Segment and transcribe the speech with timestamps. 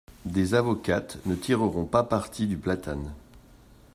[0.25, 3.13] Des avocates ne tireront pas parti du platane.